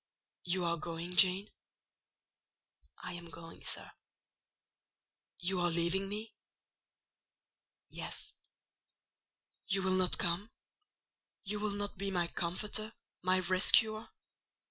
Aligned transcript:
"You 0.45 0.65
are 0.65 0.77
going, 0.77 1.15
Jane?" 1.15 1.51
"I 2.97 3.13
am 3.13 3.29
going, 3.29 3.61
sir." 3.63 3.91
"You 5.37 5.59
are 5.59 5.69
leaving 5.69 6.09
me?" 6.09 6.33
"Yes." 7.87 8.33
"You 9.67 9.83
will 9.83 9.91
not 9.93 10.17
come? 10.17 10.49
You 11.43 11.59
will 11.59 11.75
not 11.75 11.99
be 11.99 12.09
my 12.09 12.25
comforter, 12.29 12.95
my 13.21 13.41
rescuer? 13.41 14.09